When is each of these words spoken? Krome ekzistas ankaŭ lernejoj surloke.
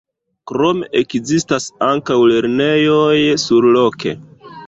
Krome 0.51 0.87
ekzistas 1.01 1.67
ankaŭ 1.89 2.17
lernejoj 2.31 3.13
surloke. 3.45 4.15